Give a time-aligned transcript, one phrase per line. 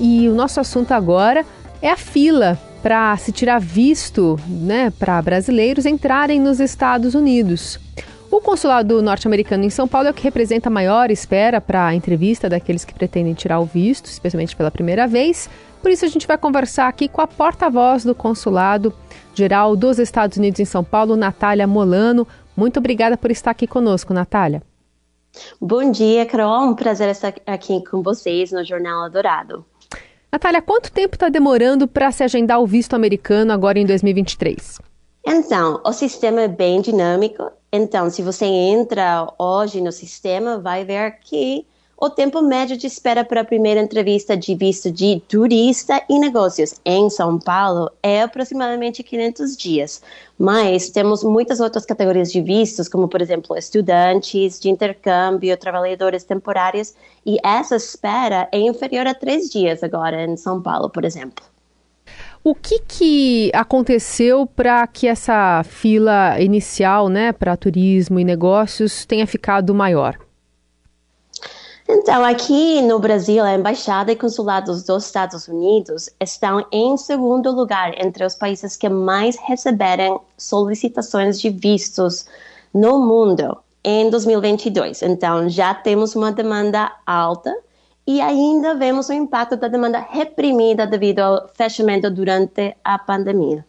[0.00, 1.44] E o nosso assunto agora
[1.82, 7.80] é a fila para se tirar visto né, para brasileiros entrarem nos Estados Unidos.
[8.30, 11.94] O consulado norte-americano em São Paulo é o que representa a maior espera para a
[11.94, 15.48] entrevista daqueles que pretendem tirar o visto, especialmente pela primeira vez.
[15.80, 18.92] Por isso, a gente vai conversar aqui com a porta-voz do consulado
[19.34, 22.26] geral dos Estados Unidos em São Paulo, Natália Molano.
[22.56, 24.62] Muito obrigada por estar aqui conosco, Natália.
[25.60, 26.70] Bom dia, Carol.
[26.70, 29.64] Um prazer estar aqui com vocês no Jornal Adorado.
[30.30, 34.78] Natália, quanto tempo está demorando para se agendar o visto americano agora em 2023?
[35.26, 37.50] Então, o sistema é bem dinâmico.
[37.72, 41.66] Então, se você entra hoje no sistema, vai ver que
[42.00, 46.76] o tempo médio de espera para a primeira entrevista de visto de turista e negócios
[46.84, 50.00] em São Paulo é aproximadamente 500 dias.
[50.38, 56.94] Mas temos muitas outras categorias de vistos, como, por exemplo, estudantes, de intercâmbio, trabalhadores temporários,
[57.26, 61.44] e essa espera é inferior a três dias agora em São Paulo, por exemplo.
[62.44, 69.26] O que, que aconteceu para que essa fila inicial, né, para turismo e negócios tenha
[69.26, 70.27] ficado maior?
[71.90, 77.98] Então, aqui no Brasil, a embaixada e consulados dos Estados Unidos estão em segundo lugar
[77.98, 82.26] entre os países que mais receberam solicitações de vistos
[82.74, 85.02] no mundo em 2022.
[85.02, 87.56] Então, já temos uma demanda alta
[88.06, 93.64] e ainda vemos o impacto da demanda reprimida devido ao fechamento durante a pandemia.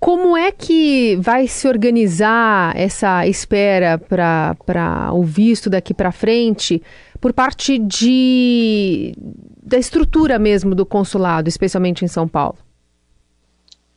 [0.00, 6.80] Como é que vai se organizar essa espera para o visto daqui para frente
[7.20, 9.12] por parte de,
[9.60, 12.56] da estrutura mesmo do consulado, especialmente em São Paulo?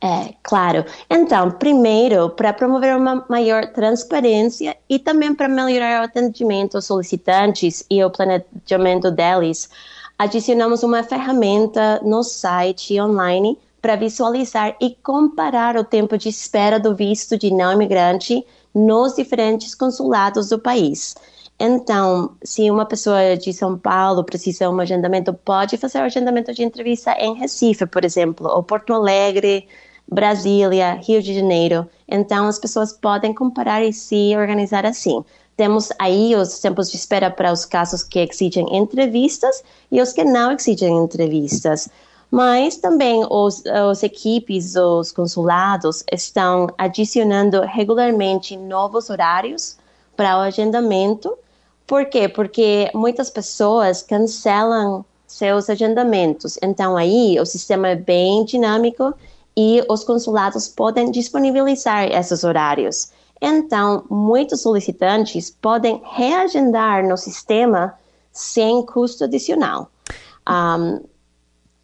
[0.02, 0.84] É, claro.
[1.08, 7.86] Então, primeiro, para promover uma maior transparência e também para melhorar o atendimento aos solicitantes
[7.88, 9.70] e o planejamento deles,
[10.18, 16.94] adicionamos uma ferramenta no site online para visualizar e comparar o tempo de espera do
[16.94, 21.16] visto de não imigrante nos diferentes consulados do país.
[21.58, 26.54] Então, se uma pessoa de São Paulo precisa de um agendamento, pode fazer o agendamento
[26.54, 29.66] de entrevista em Recife, por exemplo, ou Porto Alegre,
[30.08, 31.86] Brasília, Rio de Janeiro.
[32.08, 35.24] Então, as pessoas podem comparar e se organizar assim.
[35.56, 40.24] Temos aí os tempos de espera para os casos que exigem entrevistas e os que
[40.24, 41.88] não exigem entrevistas
[42.32, 49.76] mas também os, os equipes, os consulados estão adicionando regularmente novos horários
[50.16, 51.36] para o agendamento.
[51.86, 52.30] Por quê?
[52.30, 56.58] Porque muitas pessoas cancelam seus agendamentos.
[56.62, 59.12] Então aí o sistema é bem dinâmico
[59.54, 63.12] e os consulados podem disponibilizar esses horários.
[63.42, 67.92] Então, muitos solicitantes podem reagendar no sistema
[68.32, 69.90] sem custo adicional.
[70.48, 71.11] Um,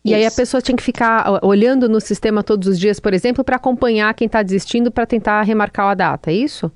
[0.08, 3.44] e aí a pessoa tinha que ficar olhando no sistema todos os dias, por exemplo,
[3.44, 6.70] para acompanhar quem está desistindo para tentar remarcar a data, é isso?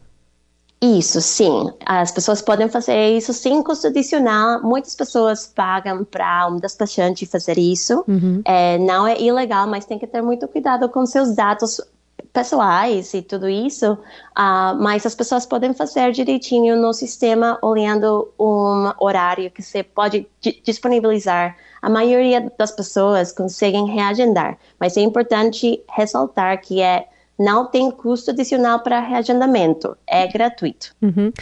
[0.83, 1.71] Isso, sim.
[1.87, 4.61] As pessoas podem fazer isso sem custo adicional.
[4.65, 8.05] Muitas pessoas pagam para um despachante fazer isso.
[8.09, 8.43] Uhum.
[8.45, 11.81] É, não é ilegal, mas tem que ter muito cuidado com seus dados
[12.33, 13.93] pessoais e tudo isso.
[13.93, 20.27] Uh, mas as pessoas podem fazer direitinho no sistema, olhando um horário que você pode
[20.65, 27.91] disponibilizar a maioria das pessoas conseguem reagendar, mas é importante ressaltar que é não tem
[27.91, 30.95] custo adicional para reagendamento, é gratuito.
[31.03, 31.33] Uhum.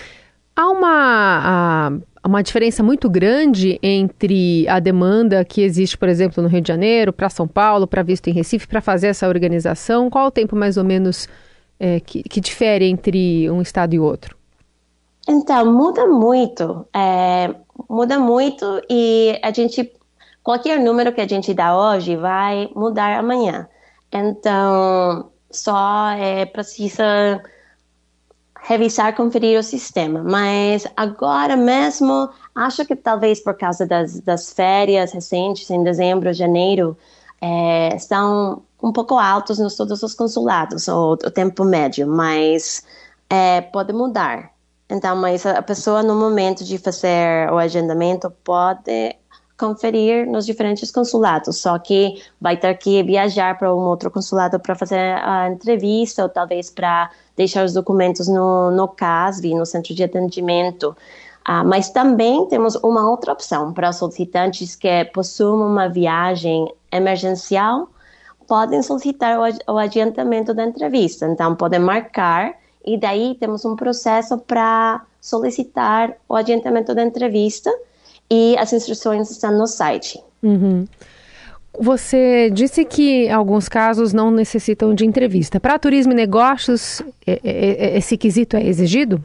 [0.56, 6.60] Há uma, uma diferença muito grande entre a demanda que existe, por exemplo, no Rio
[6.60, 10.10] de Janeiro, para São Paulo, para visto em Recife, para fazer essa organização?
[10.10, 11.28] Qual o tempo mais ou menos
[11.78, 14.36] é, que, que difere entre um estado e outro?
[15.26, 16.86] Então, muda muito.
[16.94, 17.54] É,
[17.88, 19.90] muda muito e a gente
[20.42, 23.68] qualquer número que a gente dá hoje vai mudar amanhã.
[24.12, 27.42] Então, só é precisa
[28.62, 30.22] revisar, conferir o sistema.
[30.22, 36.96] Mas agora mesmo, acho que talvez por causa das, das férias recentes, em dezembro, janeiro,
[37.40, 42.84] é, estão um pouco altos nos todos os consulados, o, o tempo médio, mas
[43.28, 44.50] é, pode mudar.
[44.88, 49.16] Então, mas a pessoa no momento de fazer o agendamento pode
[49.60, 54.74] conferir nos diferentes consulados, só que vai ter que viajar para um outro consulado para
[54.74, 60.02] fazer a entrevista ou talvez para deixar os documentos no, no CASV, no Centro de
[60.02, 60.96] Atendimento.
[61.44, 67.88] Ah, mas também temos uma outra opção para solicitantes que possuem uma viagem emergencial,
[68.48, 71.26] podem solicitar o, o adiantamento da entrevista.
[71.26, 72.54] Então, podem marcar
[72.84, 77.70] e daí temos um processo para solicitar o adiantamento da entrevista
[78.30, 80.22] e as instruções estão no site.
[80.42, 80.86] Uhum.
[81.78, 85.60] Você disse que alguns casos não necessitam de entrevista.
[85.60, 89.22] Para turismo e negócios, é, é, é, esse quesito é exigido?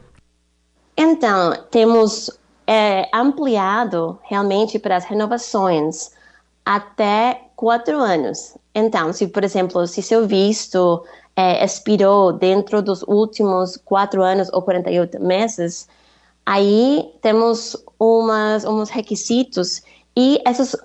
[0.96, 2.30] Então, temos
[2.66, 6.10] é, ampliado realmente para as renovações
[6.64, 8.56] até quatro anos.
[8.74, 11.04] Então, se, por exemplo, se seu visto
[11.36, 15.88] é, expirou dentro dos últimos quatro anos ou 48 meses,
[16.46, 19.82] aí temos umas, uns requisitos
[20.16, 20.76] e esses,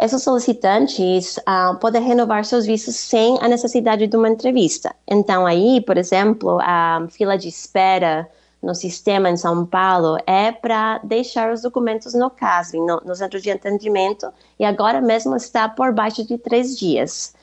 [0.00, 4.94] esses solicitantes uh, podem renovar seus vistos sem a necessidade de uma entrevista.
[5.06, 8.28] Então, aí, por exemplo, a fila de espera
[8.62, 13.40] no sistema em São Paulo é para deixar os documentos no CASB, no, no, centro
[13.40, 17.34] de atendimento, e agora mesmo está por baixo de três dias.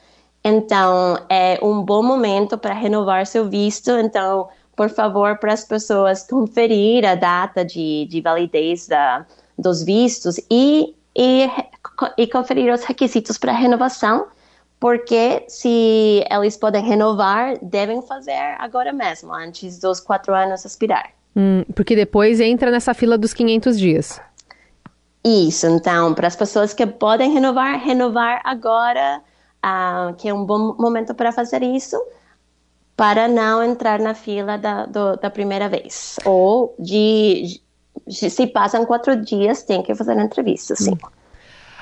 [0.43, 3.91] Então, é um bom momento para renovar seu visto.
[3.91, 4.47] Então,
[4.79, 9.25] por favor, para as pessoas conferir a data de, de validez da,
[9.57, 11.49] dos vistos e, e,
[12.17, 14.27] e conferir os requisitos para renovação
[14.79, 21.09] porque se eles podem renovar, devem fazer agora mesmo, antes dos quatro anos expirar.
[21.35, 24.21] Hum, porque depois entra nessa fila dos 500 dias.
[25.25, 29.21] Isso, então, para as pessoas que podem renovar, renovar agora,
[29.57, 32.01] uh, que é um bom momento para fazer isso,
[32.99, 36.17] para não entrar na fila da, do, da primeira vez.
[36.25, 37.61] Ou de,
[38.05, 40.97] de, se passam quatro dias, tem que fazer a entrevista, sim.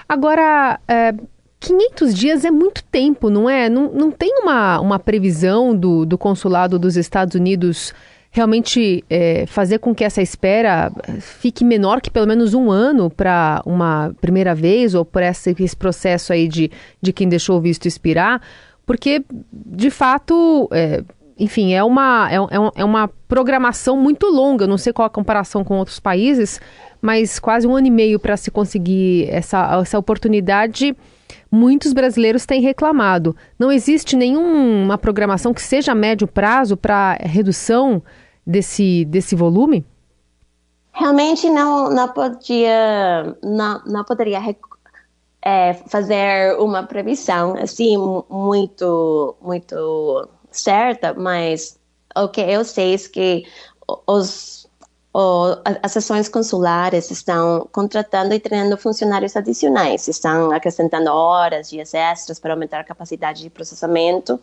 [0.08, 1.16] Agora, é
[1.60, 3.68] 500 dias é muito tempo, não é?
[3.68, 7.96] Não, não tem uma, uma previsão do, do consulado dos Estados Unidos
[8.30, 13.64] realmente é, fazer com que essa espera fique menor que pelo menos um ano para
[13.66, 16.70] uma primeira vez ou por esse, esse processo aí de,
[17.02, 18.40] de quem deixou o visto expirar?
[18.88, 21.04] Porque, de fato, é,
[21.38, 24.66] enfim, é uma, é, é, é uma programação muito longa.
[24.66, 26.60] Não sei qual a comparação com outros países,
[27.02, 30.96] mas quase um ano e meio para se conseguir essa, essa oportunidade
[31.52, 33.36] muitos brasileiros têm reclamado.
[33.60, 38.02] Não existe nenhuma programação que seja a médio prazo para redução
[38.46, 39.86] desse, desse volume?
[40.94, 44.40] Realmente não, não podia, não, não poderia
[45.48, 47.96] é, fazer uma previsão assim
[48.30, 51.80] muito, muito certa, mas
[52.18, 53.46] o que eu sei é que
[54.06, 54.68] os
[55.82, 62.54] as sessões consulares estão contratando e treinando funcionários adicionais, estão acrescentando horas, dias extras para
[62.54, 64.40] aumentar a capacidade de processamento.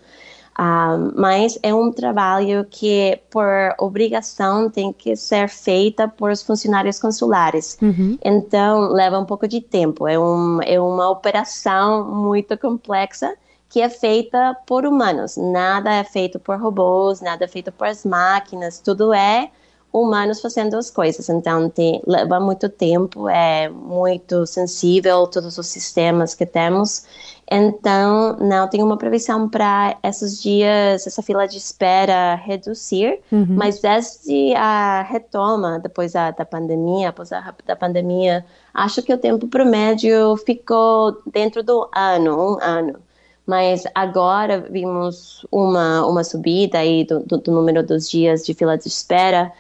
[0.59, 3.45] Uh, mas é um trabalho que, por
[3.79, 7.77] obrigação, tem que ser feita por os funcionários consulares.
[7.83, 8.17] Uhum.
[8.25, 10.06] Então, leva um pouco de tempo.
[10.06, 13.35] É, um, é uma operação muito complexa
[13.69, 15.37] que é feita por humanos.
[15.37, 18.79] Nada é feito por robôs, nada é feito por as máquinas.
[18.79, 19.51] Tudo é
[19.94, 21.29] humanos fazendo as coisas.
[21.29, 27.06] Então, tem, leva muito tempo, é muito sensível todos os sistemas que temos.
[27.49, 33.46] Então, não tem uma previsão para esses dias, essa fila de espera reduzir, uhum.
[33.50, 39.19] mas desde a retoma, depois da, da pandemia, após a da pandemia, acho que o
[39.19, 42.99] tempo promédio ficou dentro do ano, um ano.
[43.46, 48.76] Mas agora vimos uma, uma subida aí do, do, do número dos dias de fila
[48.76, 49.52] de espera,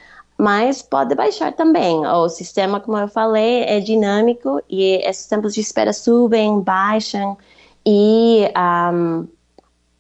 [0.44, 2.06] mas pode baixar também.
[2.06, 7.38] O sistema, como eu falei, é dinâmico e esses tempos de espera subem, baixam
[7.86, 8.46] e
[8.92, 9.26] um,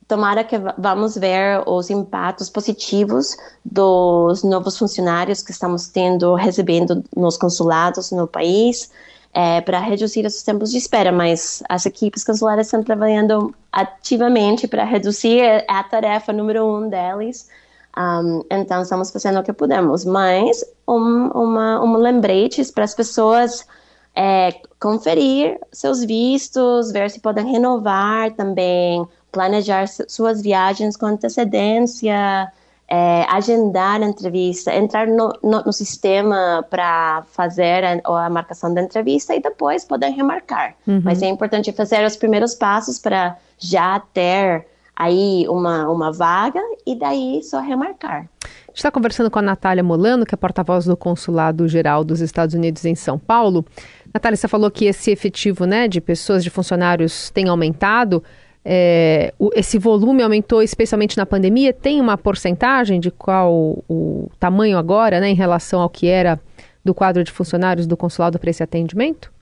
[0.06, 3.34] tomara que vamos ver os impactos positivos
[3.64, 8.90] dos novos funcionários que estamos tendo, recebendo nos consulados no país.
[9.36, 14.84] É, para reduzir esses tempos de espera, mas as equipes consulares estão trabalhando ativamente para
[14.84, 17.48] reduzir, a tarefa número um deles,
[17.96, 23.66] um, então, estamos fazendo o que podemos, mas um, uma, um lembrete para as pessoas
[24.14, 32.52] é, conferir seus vistos, ver se podem renovar também, planejar suas viagens com antecedência,
[32.88, 38.82] é, agendar a entrevista, entrar no, no, no sistema para fazer a, a, marcação da
[38.82, 40.74] entrevista e depois podem remarcar.
[40.86, 41.00] Uhum.
[41.02, 46.94] Mas é importante fazer os primeiros passos para já ter aí uma, uma vaga e
[46.94, 48.28] daí só remarcar.
[48.74, 52.84] Está conversando com a Natália Molano, que é porta-voz do Consulado Geral dos Estados Unidos
[52.84, 53.64] em São Paulo.
[54.12, 58.22] Natália, você falou que esse efetivo né, de pessoas, de funcionários tem aumentado.
[58.64, 61.72] É, o, esse volume aumentou especialmente na pandemia.
[61.72, 66.40] Tem uma porcentagem de qual o tamanho agora, né, em relação ao que era
[66.84, 69.33] do quadro de funcionários do consulado para esse atendimento?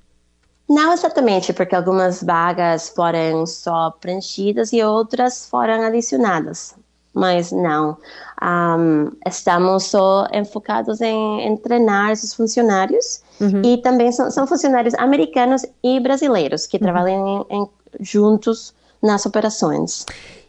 [0.73, 6.75] Não exatamente, porque algumas vagas foram só preenchidas e outras foram adicionadas.
[7.13, 7.99] Mas não.
[8.43, 13.61] um, estamos só enfocados em, em, treinar esses funcionários uhum.
[13.63, 16.83] e também são, são, funcionários americanos e brasileiros que uhum.
[16.83, 17.69] trabalham em, em,
[18.01, 20.07] juntos nas operações.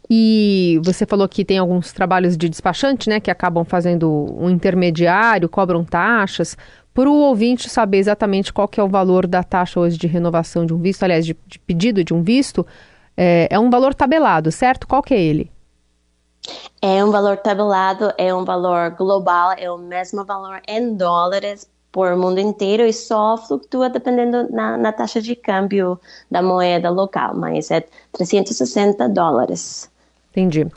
[0.10, 5.50] E você falou que tem alguns trabalhos de despachante, né, que acabam fazendo um intermediário,
[5.50, 6.56] cobram taxas.
[6.94, 10.66] Para o ouvinte saber exatamente qual que é o valor da taxa hoje de renovação
[10.66, 12.66] de um visto, aliás, de, de pedido de um visto,
[13.18, 14.88] é, é, um valor tabelado, certo?
[14.88, 15.52] Qual que é ele?
[16.82, 22.16] É um valor tabelado, é um valor global, é o mesmo valor em dólares por
[22.16, 27.72] mundo inteiro e só flutua dependendo na, na taxa de câmbio da moeda local, mas
[27.72, 29.90] é 360 dólares.
[30.32, 30.68] Entendi.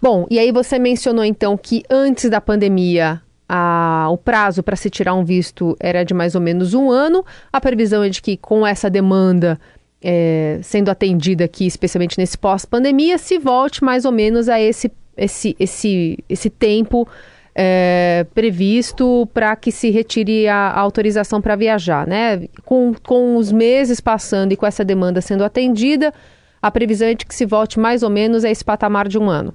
[0.00, 3.20] Bom, e aí você mencionou então que antes da pandemia
[3.54, 7.24] a, o prazo para se tirar um visto era de mais ou menos um ano.
[7.52, 9.58] A previsão é de que, com essa demanda
[10.02, 15.54] é, sendo atendida aqui, especialmente nesse pós-pandemia, se volte mais ou menos a esse, esse,
[15.58, 17.08] esse, esse tempo
[17.54, 22.08] é, previsto para que se retire a, a autorização para viajar.
[22.08, 22.48] Né?
[22.64, 26.12] Com, com os meses passando e com essa demanda sendo atendida,
[26.60, 29.30] a previsão é de que se volte mais ou menos a esse patamar de um
[29.30, 29.54] ano.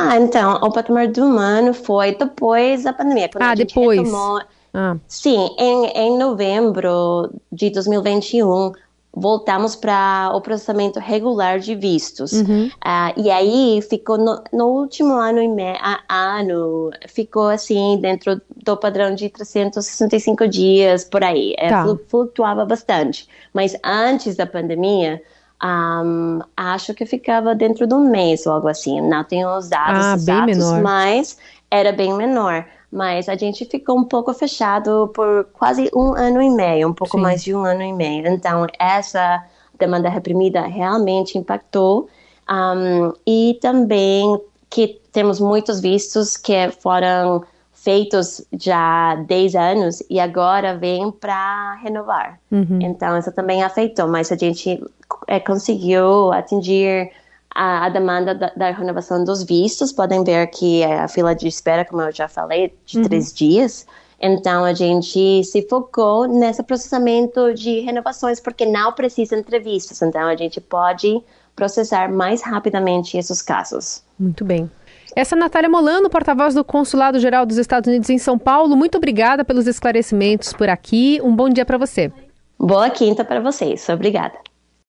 [0.00, 3.28] Ah, então, o patamar do humano foi depois da pandemia.
[3.40, 3.98] ah, depois.
[3.98, 4.40] Retomou...
[4.72, 4.96] Ah.
[5.08, 8.70] Sim, em, em novembro de 2021,
[9.12, 12.32] voltamos para o processamento regular de vistos.
[12.32, 12.66] Uhum.
[12.66, 15.76] Uh, e aí ficou no, no, último ano e meio,
[16.08, 21.54] ano, ficou assim dentro do padrão de 365 dias por aí.
[21.58, 21.84] É, tá.
[22.06, 23.26] flutuava bastante.
[23.52, 25.20] Mas antes da pandemia,
[25.62, 29.00] um, acho que ficava dentro de um mês ou algo assim.
[29.00, 31.38] Não tenho os dados ah, exatos, mas
[31.70, 32.64] era bem menor.
[32.90, 37.16] Mas a gente ficou um pouco fechado por quase um ano e meio, um pouco
[37.16, 37.22] Sim.
[37.22, 38.26] mais de um ano e meio.
[38.28, 39.44] Então, essa
[39.78, 42.08] demanda reprimida realmente impactou.
[42.50, 47.44] Um, e também que temos muitos vistos que foram
[47.88, 52.38] feitos já há 10 anos e agora vem para renovar.
[52.52, 52.80] Uhum.
[52.82, 54.78] Então, isso também afetou, mas a gente
[55.26, 57.10] é, conseguiu atingir
[57.54, 59.90] a, a demanda da, da, renovação dos vistos.
[59.90, 63.04] Podem ver que a fila de espera, como eu já falei, de uhum.
[63.04, 63.86] três dias.
[64.20, 70.02] Então, a gente se focou nesse processamento de renovações, porque não precisa entrevistas.
[70.02, 71.22] Então, a gente pode
[71.56, 74.02] processar mais rapidamente esses casos.
[74.18, 74.70] Muito bem.
[75.18, 78.76] Essa é Natália Molano, porta-voz do Consulado Geral dos Estados Unidos em São Paulo.
[78.76, 81.20] Muito obrigada pelos esclarecimentos por aqui.
[81.24, 82.12] Um bom dia para você.
[82.56, 83.88] Boa quinta para vocês.
[83.88, 84.38] Obrigada.